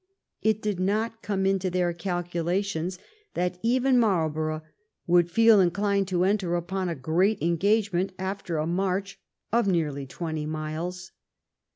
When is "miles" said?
10.47-11.11